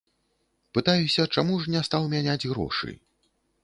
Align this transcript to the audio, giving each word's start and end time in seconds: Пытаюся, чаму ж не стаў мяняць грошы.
Пытаюся, 0.77 1.27
чаму 1.37 1.61
ж 1.61 1.77
не 1.77 1.85
стаў 1.91 2.11
мяняць 2.17 2.43
грошы. 2.51 3.01